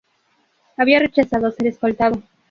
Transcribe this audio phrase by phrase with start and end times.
[0.77, 2.23] Había rechazado ser escoltado.